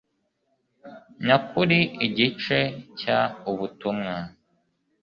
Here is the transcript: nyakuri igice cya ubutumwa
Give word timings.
nyakuri 1.25 1.79
igice 2.05 2.59
cya 2.99 3.19
ubutumwa 3.51 4.15